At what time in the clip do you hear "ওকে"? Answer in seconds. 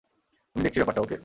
1.01-1.17